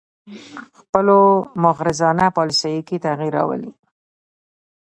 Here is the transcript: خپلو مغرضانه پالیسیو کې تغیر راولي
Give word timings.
خپلو 0.79 1.17
مغرضانه 1.63 2.25
پالیسیو 2.37 2.85
کې 2.87 2.97
تغیر 3.05 3.33
راولي 3.37 3.71